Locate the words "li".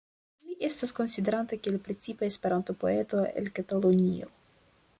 0.45-0.55